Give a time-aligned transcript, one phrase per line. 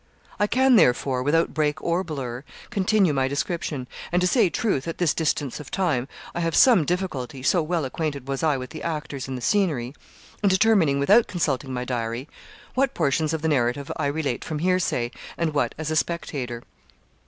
[0.39, 4.97] I can, therefore, without break or blur, continue my description; and to say truth, at
[4.97, 8.81] this distance of time, I have some difficulty so well acquainted was I with the
[8.81, 9.93] actors and the scenery
[10.41, 12.27] in determining, without consulting my diary,
[12.73, 16.63] what portions of the narrative I relate from hearsay, and what as a spectator.